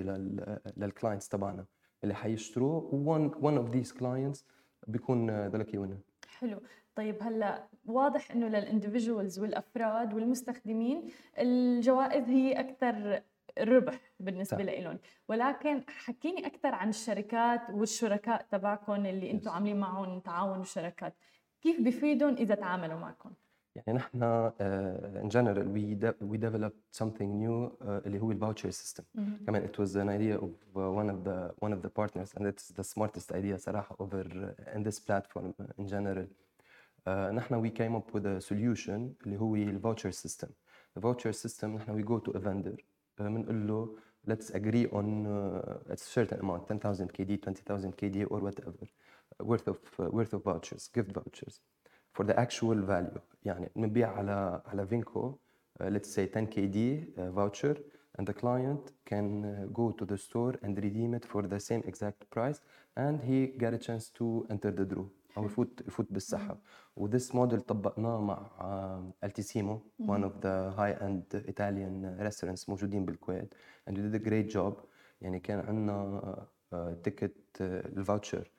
لل 0.77 0.88
clients 0.88 1.29
تبعنا. 1.29 1.67
اللي 2.05 2.15
حيشتروه 2.15 2.95
one 2.95 3.31
one 3.41 3.57
of 3.57 3.71
these 3.71 3.93
clients 3.93 4.47
بيكون 4.87 5.31
the 5.31 5.59
lucky 5.59 5.79
winner 5.79 5.99
حلو. 6.41 6.63
طيب 6.95 7.23
هلا 7.23 7.69
واضح 7.87 8.31
إنه 8.31 8.49
لل 8.49 8.62
individuals 8.62 9.39
والأفراد 9.39 10.15
والمستخدمين 10.15 11.11
الجوائز 11.39 12.25
هي 12.29 12.61
أكثر 12.61 13.23
ربح 13.59 14.01
بالنسبة 14.21 14.63
لهم 14.63 14.99
ولكن 15.29 15.83
حكيني 15.89 16.47
أكثر 16.47 16.75
عن 16.75 16.89
الشركات 16.89 17.71
والشركاء 17.71 18.47
تبعكم 18.51 19.07
اللي 19.07 19.31
أنتم 19.31 19.51
عاملين 19.51 19.77
معهم 19.77 20.21
تعاون 20.21 20.59
وشركات 20.59 21.15
كيف 21.63 21.81
بفيدهم 21.81 22.35
إذا 22.35 22.55
تعاملوا 22.55 22.99
معكم؟ 22.99 23.33
يعني 23.87 23.99
نحن 23.99 24.23
ان 24.23 25.29
جنرال 25.29 25.69
وي 25.69 25.99
وي 26.21 26.39
developed 26.39 26.99
something 27.03 27.31
new 27.43 27.71
uh, 27.81 27.89
اللي 28.07 28.21
هو 28.21 28.31
الفاوتشر 28.33 28.71
سيستم 28.71 29.05
كمان 29.47 29.69
it 29.69 29.77
was 29.77 29.91
an 29.95 30.09
idea 30.09 30.39
of 30.39 30.51
uh, 30.77 31.03
one 31.03 31.11
of 31.11 31.25
the 31.29 31.67
one 31.67 31.73
of 31.73 31.83
the 31.83 31.91
partners 32.01 32.33
and 32.37 32.47
it's 32.47 32.69
the 32.69 32.85
smartest 32.85 33.33
idea 33.33 33.57
صراحة 33.57 33.97
over 34.01 34.25
uh, 34.25 34.77
in 34.77 34.83
this 34.83 34.99
platform 34.99 35.53
in 35.79 35.87
general 35.87 36.27
uh, 37.07 37.11
نحن 37.11 37.63
we 37.63 37.71
came 37.71 37.95
up 38.01 38.15
with 38.15 38.27
a 38.27 38.41
solution 38.41 39.27
اللي 39.27 39.37
هو 39.41 39.57
الفاوتشر 39.57 40.11
سيستم 40.11 40.49
the 40.99 41.03
voucher 41.03 41.33
system 41.33 41.65
نحن 41.65 42.03
we 42.03 42.07
go 42.07 42.19
to 42.19 42.37
a 42.37 42.41
vendor 42.41 42.77
بنقول 43.19 43.47
uh, 43.47 43.69
له 43.69 43.97
let's 44.29 44.51
agree 44.51 44.87
on 44.93 45.27
uh, 45.27 45.93
a 45.93 45.97
certain 45.97 46.39
amount 46.41 46.69
10000 46.69 47.13
KD 47.13 47.41
20000 47.41 47.95
KD 47.97 48.27
or 48.31 48.41
whatever 48.41 48.87
worth 49.43 49.69
of 49.69 49.79
uh, 49.99 50.11
worth 50.11 50.33
of 50.35 50.43
vouchers 50.45 50.89
gift 50.95 51.13
vouchers 51.13 51.61
for 52.19 52.25
the 52.25 52.39
actual 52.39 52.83
value 52.83 53.21
يعني 53.45 53.71
نبيع 53.77 54.13
على 54.19 54.63
على 54.67 54.87
فينكو 54.87 55.39
uh, 55.81 55.85
let's 55.85 56.11
say 56.11 56.27
10 56.27 56.47
KD 56.47 56.77
uh, 56.77 57.31
voucher 57.31 57.77
and 58.19 58.27
the 58.27 58.33
client 58.33 58.93
can 59.07 59.45
uh, 59.45 59.67
go 59.73 59.93
to 59.93 60.05
the 60.05 60.19
store 60.19 60.55
and 60.63 60.77
redeem 60.79 61.15
it 61.15 61.25
for 61.25 61.43
the 61.43 61.61
same 61.61 61.83
exact 61.87 62.29
price 62.31 62.61
and 62.97 63.21
he 63.23 63.47
get 63.47 63.73
a 63.75 63.79
chance 63.79 64.11
to 64.11 64.47
enter 64.51 64.71
the 64.73 64.85
draw 64.85 65.05
أو 65.37 65.45
يفوت 65.45 65.83
يفوت 65.89 66.07
بالسحب 66.13 66.59
وذس 66.97 67.35
موديل 67.35 67.61
طبقناه 67.61 68.21
مع 68.21 68.47
التيسيمو 69.25 69.83
one 70.03 70.25
of 70.25 70.43
the 70.43 70.77
high 70.77 70.97
end 71.01 71.49
Italian 71.49 72.17
restaurants 72.21 72.69
موجودين 72.69 73.05
بالكويت 73.05 73.55
and 73.91 73.93
we 73.93 74.01
did 74.01 74.15
a 74.15 74.29
great 74.29 74.55
job 74.57 74.73
يعني 75.21 75.41
كان 75.41 75.61
عندنا 75.61 76.47
ticket 77.03 77.61
ال 77.61 77.72
voucher 77.72 78.51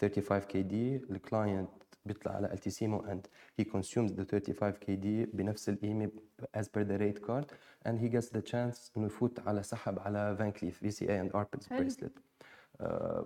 35 0.00 0.40
KD 0.40 0.74
ال 1.10 1.18
client 1.18 1.68
بيطلع 2.06 2.32
على 2.32 2.52
التيسيمو 2.52 3.02
and 3.02 3.20
he 3.60 3.64
consumes 3.64 4.10
the 4.10 4.24
35 4.24 4.72
KD 4.72 5.36
بنفس 5.36 5.68
القيمة 5.68 6.10
as 6.56 6.64
per 6.64 6.84
the 6.84 6.98
rate 6.98 7.22
card 7.26 7.44
and 7.88 7.98
he 7.98 8.08
gets 8.16 8.28
the 8.28 8.42
chance 8.52 8.90
إنه 8.96 9.06
يفوت 9.06 9.40
على 9.48 9.62
سحب 9.62 9.98
على 9.98 10.36
Van 10.36 10.52
Cleef 10.52 10.78
في 10.78 10.90
سي 10.90 11.08
اي 11.10 11.20
and 11.20 11.32
Arpels 11.34 11.68
bracelet 11.80 12.12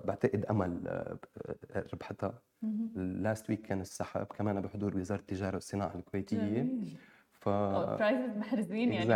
بعتقد 0.05 0.45
أمل 0.45 1.07
ربحتها 1.93 2.43
last 2.95 3.51
week 3.51 3.63
كان 3.63 3.81
السحب 3.81 4.27
كمان 4.27 4.61
بحضور 4.61 4.97
وزارة 4.97 5.21
التجارة 5.21 5.55
والصناعة 5.55 5.95
الكويتية. 5.97 6.67
ف 7.33 7.49
prizes 7.49 8.37
محرزين 8.37 8.93
يعني. 8.93 9.07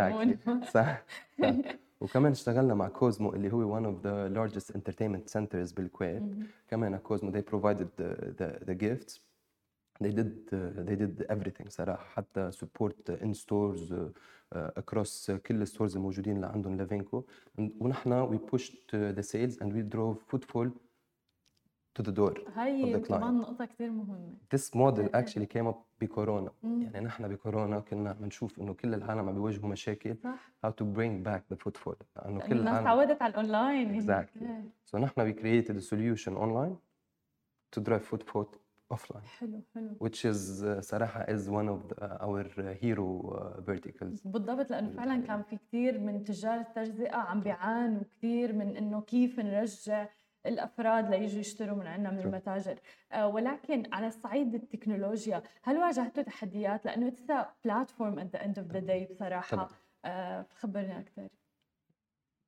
صح. 0.73 1.03
وكمان 2.01 2.31
اشتغلنا 2.31 2.73
مع 2.73 2.87
كوزمو 2.87 3.33
اللي 3.33 3.53
هو 3.53 3.79
one 3.79 3.83
of 3.83 4.03
the 4.03 4.35
largest 4.37 4.71
entertainment 4.75 5.33
centers 5.39 5.75
بالكويت 5.75 6.23
كمان 6.67 6.97
كوزمو 6.97 7.31
they 7.31 7.43
provided 7.43 7.87
the, 7.97 8.15
the, 8.39 8.65
the 8.65 8.75
gifts 8.75 9.19
they 10.03 10.11
did 10.11 10.31
uh, 10.53 10.83
they 10.87 10.95
did 10.95 11.25
everything 11.29 11.69
صراحة 11.69 12.03
حتى 12.03 12.51
support 12.51 13.11
in 13.21 13.33
stores 13.33 13.91
uh, 13.91 14.57
across 14.79 15.31
كل 15.31 15.61
ال 15.61 15.66
stores 15.66 15.95
الموجودين 15.95 16.35
اللي 16.35 16.47
عندهم 16.47 16.77
لافينكو 16.77 17.23
ونحن 17.57 18.27
we 18.27 18.37
pushed 18.51 18.91
the 18.91 19.23
sales 19.23 19.57
and 19.61 19.73
we 19.73 19.95
drove 19.95 20.17
footfall 20.31 20.69
to 21.97 22.03
the 22.03 22.11
door 22.11 22.39
هاي 22.55 22.99
كمان 22.99 23.37
نقطة 23.37 23.65
كثير 23.65 23.91
مهمة. 23.91 24.33
This 24.55 24.75
model 24.75 25.09
actually 25.15 25.45
came 25.45 25.67
up 25.71 25.75
بكورونا. 26.01 26.51
يعني 26.63 26.99
نحن 26.99 27.27
بكورونا 27.27 27.79
كنا 27.79 28.13
بنشوف 28.13 28.59
إنه 28.59 28.73
كل 28.73 28.93
العالم 28.93 29.29
عم 29.29 29.33
بيواجهوا 29.33 29.69
مشاكل. 29.69 30.15
صح. 30.23 30.51
How 30.65 30.69
to 30.69 30.85
bring 30.85 31.23
back 31.27 31.55
the 31.55 31.57
footfall. 31.57 31.95
لأنه 32.15 32.39
كل 32.39 32.59
الناس 32.59 32.83
تعودت 32.83 33.21
على 33.21 33.31
الاونلاين 33.31 34.01
exactly. 34.01 34.45
so 34.91 34.95
نحن 34.95 35.31
we 35.31 35.35
created 35.35 35.75
a 35.75 35.81
solution 35.81 36.33
online 36.33 36.75
to 37.75 37.81
drive 37.81 38.03
footfall 38.03 38.45
offline. 38.93 39.25
حلو 39.39 39.61
حلو. 39.75 39.95
Which 40.03 40.25
is 40.25 40.63
uh, 40.63 40.79
صراحة 40.79 41.25
is 41.25 41.49
one 41.49 41.69
of 41.69 41.89
the, 41.89 42.03
our 42.21 42.43
hero 42.81 43.33
uh, 43.33 43.61
verticals. 43.61 44.21
بالضبط 44.25 44.71
لأنه 44.71 44.89
فعلا 44.89 45.21
كان 45.21 45.43
في 45.43 45.57
كثير 45.57 45.99
من 45.99 46.23
تجار 46.23 46.59
التجزئة 46.59 47.15
عم 47.15 47.41
بيعانوا 47.41 48.03
كثير 48.03 48.53
من 48.53 48.77
إنه 48.77 49.01
كيف 49.01 49.39
نرجع 49.39 50.07
الأفراد 50.45 51.09
ليجوا 51.09 51.39
يشتروا 51.39 51.77
من 51.77 51.87
عندنا 51.87 52.11
من 52.11 52.19
المتاجر. 52.19 52.79
آه 53.11 53.27
ولكن 53.27 53.83
على 53.93 54.07
الصعيد 54.07 54.55
التكنولوجيا 54.55 55.43
هل 55.63 55.77
واجهتوا 55.77 56.23
تحديات؟ 56.23 56.85
لأنه 56.85 57.07
it's 57.07 57.23
platform 57.65 58.19
at 58.19 58.33
the 58.33 58.45
end 58.45 58.59
of 58.59 58.67
the 58.67 58.79
day 58.79 59.05
بصراحة. 59.05 59.69
آه 60.05 60.45
خبرنا 60.55 60.99
أكثر 60.99 61.27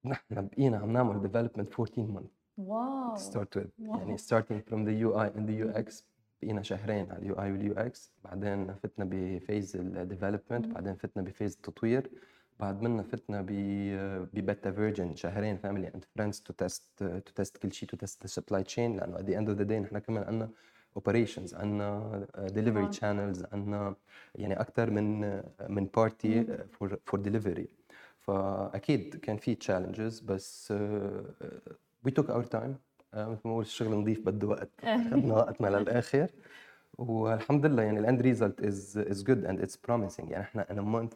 نحن 0.05 0.48
بقينا 0.48 0.77
عم 0.77 0.93
نعمل 0.93 1.29
development 1.29 1.79
14 1.79 2.19
months. 2.19 2.41
wow. 2.57 3.15
With. 3.15 3.57
wow. 3.79 4.00
يعني 4.00 4.17
starting 4.17 4.62
from 4.69 4.86
the 4.86 4.95
UI 5.05 5.38
and 5.38 5.48
the 5.48 5.65
UX 5.65 6.03
بقينا 6.41 6.62
شهرين 6.62 7.12
على 7.12 7.19
ال 7.19 7.41
UI 7.41 7.51
وال 7.51 7.74
UX. 7.74 8.13
بعدين 8.24 8.74
فتنا 8.74 9.05
ب 9.10 9.20
phase 9.20 9.75
ال 9.75 9.83
development 9.83 10.67
بعدين 10.67 10.95
فتنا 10.95 11.24
بفيز 11.24 11.55
التطوير. 11.55 12.12
بعد 12.62 12.82
منا 12.82 13.03
فتنا 13.03 13.46
ب 14.33 14.41
beta 14.41 14.71
version 14.71 15.15
شهرين 15.15 15.58
family 15.57 15.88
and 15.95 16.05
friends 16.15 16.39
to 16.39 16.53
test 16.53 16.83
to 17.03 17.33
test 17.36 17.57
كل 17.58 17.74
شيء 17.74 17.89
to 17.89 17.98
test 17.98 18.25
ال 18.25 18.31
supply 18.31 18.63
chain 18.63 18.95
لأنه 18.98 19.20
at 19.19 19.25
the 19.29 19.38
end 19.38 19.50
of 19.50 19.57
the 19.57 19.63
day 19.63 19.79
نحن 19.80 20.00
كمان 20.00 20.24
عندنا 20.24 20.50
operations 20.95 21.55
عندنا 21.56 22.27
delivery 22.39 22.88
channels 22.88 23.45
عندنا 23.51 23.96
يعني 24.36 24.53
أكثر 24.62 24.89
من 24.89 25.22
من 25.70 25.86
party 25.95 26.57
for 26.71 26.98
for 27.05 27.19
delivery 27.19 27.67
فأكيد 28.20 29.15
كان 29.15 29.38
في 29.38 29.56
challenges 29.55 30.19
بس 30.20 30.72
we 32.05 32.12
took 32.15 32.29
our 32.29 32.43
time 32.43 32.75
مثل 33.13 33.27
ما 33.46 33.51
بقول 33.51 33.62
الشغل 33.63 33.91
نظيف 33.98 34.20
بده 34.25 34.48
وقت. 34.48 34.70
اخذنا 34.84 35.34
وقتنا 35.34 35.68
للاخر 35.68 36.30
والحمد 36.98 37.65
لله 37.65 37.84
يعني 37.84 38.00
ال 38.00 38.05
end 38.05 38.21
result 38.21 38.62
is 38.63 38.98
is 38.98 39.24
good 39.24 39.45
and 39.45 39.62
it's 39.62 39.77
promising 39.77 40.29
يعني 40.32 40.44
إحنا 40.44 40.72
in 40.71 40.79
month 40.79 41.13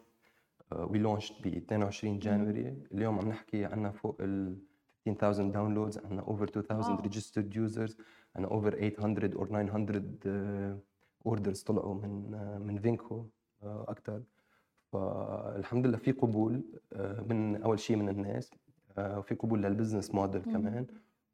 we 0.72 0.98
launch 0.98 1.32
ب 1.42 1.46
22 1.46 2.18
January 2.18 2.82
اليوم 2.92 3.18
عم 3.18 3.28
نحكي 3.28 3.64
عنا 3.64 3.90
فوق 3.90 4.16
ال 4.20 4.58
15000 5.06 5.52
downloads 5.52 5.98
عنا 5.98 6.22
over 6.22 6.50
2000 6.56 6.74
wow. 6.76 7.00
registered 7.00 7.56
users 7.56 7.96
عنا 8.36 8.46
over 8.48 8.88
800 8.88 9.30
or 9.36 9.46
900 9.46 10.80
orders 11.26 11.62
طلعوا 11.62 11.94
من 11.94 12.34
آه، 12.34 12.58
من 12.58 12.78
فينكو 12.78 13.26
أكثر 13.62 14.22
فالحمد 14.92 15.86
لله 15.86 15.98
في 15.98 16.12
قبول 16.12 16.64
آه، 16.92 17.20
من 17.20 17.62
أول 17.62 17.78
شيء 17.78 17.96
من 17.96 18.08
الناس 18.08 18.50
آه، 18.98 19.18
وفي 19.18 19.34
قبول 19.34 19.62
لل 19.62 19.72
business 19.72 20.14
model. 20.14 20.42
كمان 20.42 20.86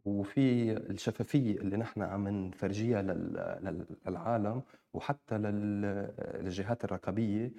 وفي 0.05 0.73
الشفافية 0.73 1.57
اللي 1.61 1.77
نحن 1.77 2.03
عم 2.03 2.29
نفرجيها 2.29 3.03
لل- 3.03 3.59
لل- 3.63 3.87
للعالم 4.07 4.63
وحتى 4.95 5.39
لل- 5.39 6.13
للجهات 6.41 6.85
الرقابية 6.85 7.53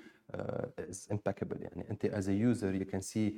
is 0.80 1.08
impeccable 1.12 1.62
يعني 1.62 1.90
أنت 1.92 2.06
as 2.06 2.30
user 2.30 2.76
you 2.76 2.86
can 2.86 3.02
see 3.02 3.36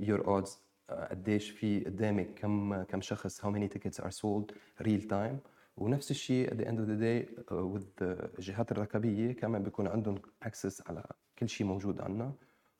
your 0.00 0.26
odds 0.26 0.60
قديش 0.90 1.50
في 1.50 1.84
قدامك 1.84 2.34
كم 2.34 2.82
كم 2.82 3.00
شخص 3.00 3.40
how 3.40 3.48
many 3.48 3.68
tickets 3.68 4.00
are 4.04 4.10
sold 4.20 4.54
real 4.86 5.08
time. 5.10 5.36
ونفس 5.76 6.10
الشيء 6.10 6.50
at 6.50 6.54
the 6.54 6.64
end 6.64 6.78
of 6.78 6.86
the 6.88 6.98
day 7.00 7.28
uh, 7.40 7.54
with 7.76 8.02
الجهات 8.38 8.72
الرقابية 8.72 9.32
كمان 9.32 9.62
بيكون 9.62 9.86
عندهم 9.88 10.18
access 10.44 10.88
على 10.88 11.04
كل 11.38 11.48
شيء 11.48 11.66
موجود 11.66 12.00
عنا. 12.00 12.32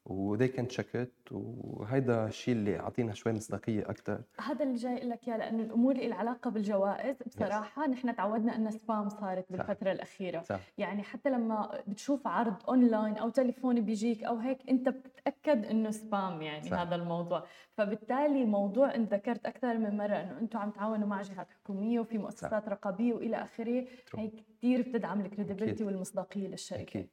و 0.06 0.36
they 0.38 0.48
can 0.48 0.76
check 0.76 0.94
it 0.94 1.32
وهيدا 1.32 2.26
الشيء 2.26 2.54
اللي 2.54 2.76
عطينا 2.76 3.12
شوي 3.12 3.32
مصداقية 3.32 3.90
أكثر 3.90 4.20
هذا 4.40 4.62
اللي 4.64 4.74
جاي 4.74 5.08
لك 5.08 5.28
إياه 5.28 5.36
لأنه 5.36 5.62
الأمور 5.62 5.94
اللي 5.94 6.06
العلاقه 6.06 6.50
بالجوائز 6.50 7.16
بصراحة 7.26 7.86
نحن 7.86 8.16
تعودنا 8.16 8.56
إن 8.56 8.70
spam 8.70 9.08
صارت 9.08 9.52
بالفترة 9.52 9.92
الأخيرة. 9.92 10.42
صح. 10.42 10.60
يعني 10.78 11.02
حتى 11.02 11.30
لما 11.30 11.82
بتشوف 11.86 12.26
عرض 12.26 12.54
اونلاين 12.68 13.16
أو 13.16 13.28
تليفون 13.28 13.80
بيجيك 13.80 14.24
أو 14.24 14.36
هيك 14.36 14.58
أنت 14.70 14.88
بتتاكد 14.88 15.64
إنه 15.64 15.90
spam 15.90 16.42
يعني 16.42 16.70
صح. 16.70 16.78
هذا 16.78 16.94
الموضوع. 16.94 17.44
فبالتالي 17.72 18.44
موضوع 18.44 18.94
انت 18.94 19.14
ذكرت 19.14 19.46
أكثر 19.46 19.78
من 19.78 19.96
مرة 19.96 20.16
إنه 20.16 20.38
أنتم 20.40 20.58
عم 20.58 20.70
تعاونوا 20.70 21.08
مع 21.08 21.22
جهات 21.22 21.50
حكومية 21.50 22.00
وفي 22.00 22.18
مؤسسات 22.18 22.68
رقابية 22.68 23.14
وإلى 23.14 23.36
آخره. 23.36 23.84
هي 24.16 24.28
كثير 24.28 24.82
بتدعم 24.82 25.20
ال 25.20 25.25
credibility 25.25 25.72
أكيد. 25.74 25.86
والمصداقية 25.86 26.48
للشركة. 26.48 26.82
أكيد. 26.82 27.08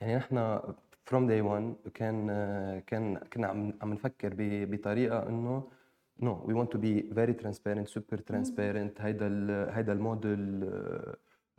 يعني 0.00 0.16
نحن 0.16 0.60
from 1.10 1.28
day 1.28 1.42
one 1.42 1.90
كان 1.94 2.26
كان 2.86 3.16
كنا 3.32 3.46
عم 3.46 3.72
عم 3.82 3.92
نفكر 3.92 4.34
بطريقة 4.38 5.28
إنه 5.28 5.68
no 6.20 6.42
we 6.44 6.54
want 6.54 6.72
to 6.72 6.78
be 6.78 7.10
very 7.14 7.32
transparent 7.32 7.88
super 7.88 8.18
transparent 8.18 9.00
هيدا 9.00 9.26
هيدا 9.76 9.92
الموديل 9.92 10.64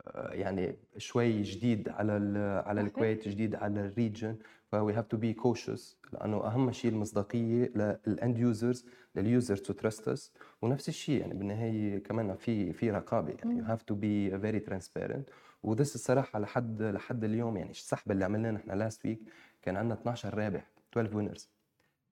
آه، 0.06 0.32
يعني 0.32 0.76
شوي 0.98 1.42
جديد 1.42 1.88
على 1.88 2.16
ال- 2.16 2.62
على. 2.68 2.80
الكويت 2.80 3.28
جديد 3.28 3.54
على 3.54 3.80
ال 3.86 3.93
region 3.93 4.36
ف 4.72 4.92
we 4.94 4.98
have 4.98 5.06
to 5.06 5.16
be 5.16 5.32
cautious 5.32 5.98
لأنه 6.12 6.46
أهم 6.46 6.72
شيء 6.72 6.90
المصداقية 6.90 7.72
لل 8.06 8.19
end 8.19 8.38
users 8.38 8.86
لل 9.14 9.27
users 9.27 9.60
to 9.60 9.72
trust 9.72 10.08
us 10.08 10.32
ونفس 10.62 10.88
الشيء 10.88 11.20
يعني 11.20 11.34
بالنهاية 11.34 11.98
كمان 11.98 12.34
في 12.34 12.72
في 12.72 12.90
رقابة 12.90 13.34
يعني 13.44 13.58
you. 13.58 13.64
have 13.64 13.82
to 13.82 13.94
be 13.94 14.38
very 14.38 14.60
transparent 14.60 15.28
with 15.62 15.78
this 15.78 15.94
الصراحه 15.94 16.38
لحد 16.38 16.82
لحد 16.82 17.24
اليوم. 17.24 17.56
يعني 17.56 17.70
السحب 17.70 18.10
اللي 18.10 18.24
عملناه 18.24 18.50
نحن 18.50 18.70
last 18.70 19.06
week 19.06 19.20
كان 19.62 19.76
عندنا 19.76 19.94
12 19.94 20.34
رابح 20.38 20.70
12 20.92 21.16
winners 21.16 21.48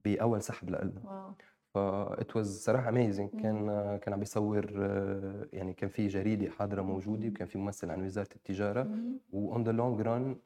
بأول 0.04 0.42
سحب 0.42 0.70
لنا 0.70 1.34
ف 1.74 1.78
it 1.78 2.36
was 2.36 2.58
صراحة 2.64 2.88
amazing. 2.88 3.30
كان 3.42 3.66
كان 4.02 4.12
عم 4.14 4.18
بيصور 4.20 4.70
آه، 4.76 5.46
يعني 5.52 5.72
كان 5.72 5.88
في 5.90 6.06
جريدة 6.06 6.50
حاضرة 6.50 6.82
موجودة 6.82 7.28
وكان 7.28 7.46
في 7.48 7.58
ممثل 7.58 7.90
عن 7.90 8.04
وزارة 8.04 8.28
التجارة. 8.36 8.88
و 9.32 9.43
on 9.43 9.64
the 9.64 9.72
long 9.72 10.00
run 10.00 10.36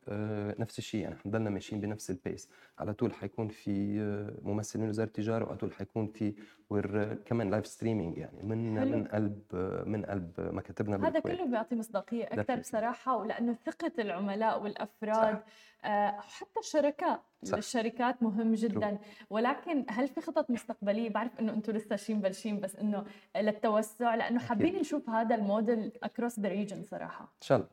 نفس 0.58 0.78
الشيء 0.78 1.00
يعني 1.00 1.14
حنضلنا 1.16 1.50
ماشيين 1.50 1.80
بنفس 1.80 2.11
ال 2.11 2.18
pace 2.18 2.50
على 2.78 2.92
طول 2.92 3.12
حيكون 3.14 3.49
في 3.49 4.00
آه، 4.00 4.49
ممثل 4.49 4.80
من 4.80 4.88
وزارة 4.88 5.06
التجارة 5.06 5.44
وعلى 5.44 5.56
طول 5.56 5.73
حيكون 5.73 6.06
في 6.06 6.35
ور 6.70 7.14
كمان 7.14 7.50
live 7.50 7.66
streaming 7.66 8.18
يعني 8.18 8.42
من 8.42 8.78
حلو. 8.80 8.90
من 8.97 9.04
قلب 9.04 9.42
آه، 9.54 9.85
من 9.85 10.04
قلب 10.04 10.30
مكاتبنا 10.38 10.97
هذا 10.97 11.08
بالكويت 11.08 11.37
كله 11.37 11.47
بيعطي 11.47 11.75
مصداقية 11.76 12.25
أكثر 12.25 12.56
Definitely. 12.56 12.61
بصراحة 12.61 13.16
ولأنه 13.16 13.54
ثقة 13.66 13.92
العملاء 13.99 14.62
والأفراد 14.62 15.37
صح. 15.37 15.44
آه، 15.85 16.11
حتى 16.20 16.61
الشركاء 16.61 17.23
صح. 17.45 17.57
الشركات 17.59 18.23
مهم 18.23 18.54
جدا. 18.54 18.99
ولكن 19.30 19.85
هل 19.88 20.09
في 20.09 20.21
خطط 20.21 20.50
مستقبلية؟ 20.50 21.11
بعرف 21.11 21.40
إنه 21.40 21.52
أنتم 21.52 21.73
لسه 21.73 21.97
شي 21.97 22.14
مبلشين 22.14 22.61
بس 22.61 22.76
إنه 22.76 23.04
للتوسع 23.37 24.14
لأنه 24.14 24.40
حابين 24.40 24.76
نشوف 24.76 25.11
هذا 25.11 25.35
ال 25.35 25.44
model 25.44 25.92
across 26.07 26.33
the 26.33 26.49
region 26.49 26.85
صراحة. 26.90 27.25
إن 27.25 27.47
شاء 27.47 27.59
الله. 27.59 27.68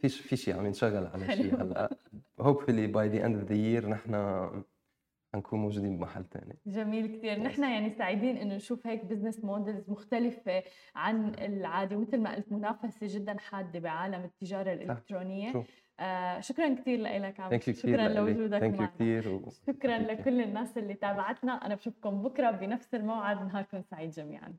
في 0.00 0.08
في 0.08 0.36
شيء 0.36 0.56
عم 0.56 0.66
ينشغل 0.66 1.06
على 1.06 1.24
حلو. 1.24 1.42
شيء 1.42 1.62
هلا 1.62 1.96
hopefully 2.40 2.88
by 2.92 3.08
the 3.14 3.22
end 3.22 3.36
of 3.42 3.48
the 3.48 3.56
year 3.56 3.88
نحن 3.88 4.14
حنكون 5.34 5.60
موجودين 5.60 5.98
بمحل 5.98 6.24
ثاني 6.24 6.58
جميل 6.66 7.16
كثير. 7.16 7.42
نحن 7.42 7.62
يعني 7.62 7.90
سعيدين 7.90 8.36
إنه 8.36 8.54
نشوف 8.54 8.86
هيك 8.86 9.04
business 9.04 9.44
models 9.44 9.90
مختلفة 9.90 10.62
عن 10.94 11.34
العادي 11.34 11.94
ومثل 11.94 12.20
ما 12.20 12.34
قلت 12.34 12.52
منافسة 12.52 13.06
جدا 13.18 13.38
حادة 13.38 13.80
بعالم 13.80 14.24
التجارة 14.24 14.72
الإلكترونية. 14.72 15.52
True. 15.52 15.64
آه 16.00 16.40
شكرا 16.40 16.74
كثير 16.74 17.00
لك 17.00 17.40
عم. 17.40 17.58
شكرا 17.58 18.08
لوجودك 18.08 18.62
معنا. 18.62 19.42
شكرا. 19.66 19.98
لكل 19.98 20.40
الناس 20.40 20.78
اللي 20.78 20.94
تابعتنا. 20.94 21.52
أنا 21.52 21.74
بشوفكم 21.74 22.22
بكرة 22.22 22.50
بنفس 22.50 22.94
الموعد. 22.94 23.42
نهاركم 23.42 23.82
سعيد 23.82 24.10
جميعا. 24.10 24.54